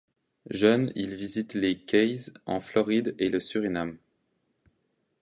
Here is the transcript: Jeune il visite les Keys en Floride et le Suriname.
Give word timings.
Jeune 0.49 0.91
il 0.95 1.13
visite 1.13 1.53
les 1.53 1.77
Keys 1.77 2.31
en 2.47 2.59
Floride 2.59 3.13
et 3.19 3.29
le 3.29 3.39
Suriname. 3.39 3.99